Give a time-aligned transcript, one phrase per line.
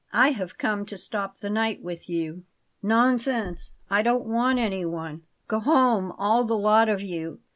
[0.13, 2.43] "I have come to stop the night with you."
[2.81, 3.73] "Nonsense!
[3.87, 5.21] I don't want anyone.
[5.47, 7.39] Go home, all the lot of you.